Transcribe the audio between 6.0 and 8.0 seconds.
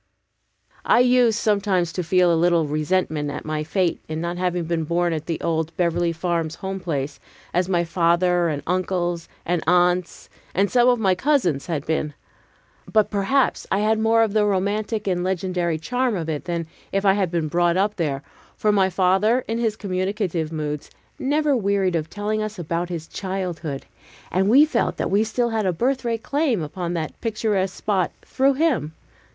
Farms home place, as my